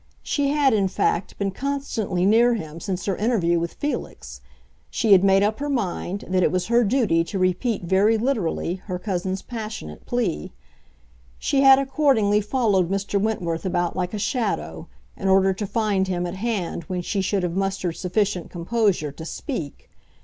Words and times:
She 0.23 0.47
had, 0.47 0.73
in 0.73 0.87
fact, 0.87 1.37
been 1.37 1.51
constantly 1.51 2.25
near 2.25 2.55
him 2.55 2.79
since 2.79 3.05
her 3.05 3.15
interview 3.17 3.59
with 3.59 3.75
Felix; 3.75 4.41
she 4.89 5.11
had 5.11 5.23
made 5.23 5.43
up 5.43 5.59
her 5.59 5.69
mind 5.69 6.25
that 6.27 6.41
it 6.41 6.51
was 6.51 6.65
her 6.65 6.83
duty 6.83 7.23
to 7.25 7.37
repeat 7.37 7.83
very 7.83 8.17
literally 8.17 8.77
her 8.87 8.97
cousin's 8.97 9.43
passionate 9.43 10.07
plea. 10.07 10.53
She 11.37 11.61
had 11.61 11.77
accordingly 11.77 12.41
followed 12.41 12.89
Mr. 12.89 13.21
Wentworth 13.21 13.63
about 13.63 13.95
like 13.95 14.15
a 14.15 14.17
shadow, 14.17 14.87
in 15.15 15.27
order 15.27 15.53
to 15.53 15.67
find 15.67 16.07
him 16.07 16.25
at 16.25 16.33
hand 16.37 16.81
when 16.85 17.03
she 17.03 17.21
should 17.21 17.43
have 17.43 17.55
mustered 17.55 17.95
sufficient 17.95 18.49
composure 18.49 19.11
to 19.11 19.23
speak. 19.23 19.87